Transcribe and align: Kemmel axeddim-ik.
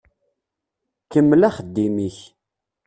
Kemmel 1.11 1.41
axeddim-ik. 1.47 2.17